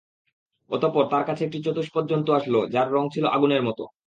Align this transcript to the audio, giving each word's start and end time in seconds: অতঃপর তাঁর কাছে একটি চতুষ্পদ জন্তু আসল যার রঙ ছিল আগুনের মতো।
অতঃপর 0.71 1.03
তাঁর 1.11 1.23
কাছে 1.25 1.41
একটি 1.43 1.59
চতুষ্পদ 1.67 2.03
জন্তু 2.11 2.29
আসল 2.33 2.55
যার 2.73 2.87
রঙ 2.95 3.05
ছিল 3.13 3.25
আগুনের 3.35 3.63
মতো। 3.67 3.83